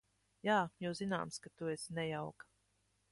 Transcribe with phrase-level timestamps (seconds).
[0.47, 2.49] Jā, jo zināms, ka tu esi nejauka.